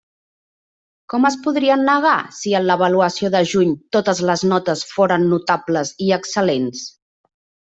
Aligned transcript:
Com 1.13 1.27
es 1.29 1.35
podrien 1.47 1.83
negar 1.89 2.13
si 2.39 2.55
en 2.61 2.65
l'avaluació 2.69 3.31
de 3.37 3.43
juny 3.51 3.75
totes 3.99 4.23
les 4.31 4.45
notes 4.55 4.83
foren 4.95 5.29
notables 5.35 5.93
i 6.07 6.13
excel·lents? 6.19 6.83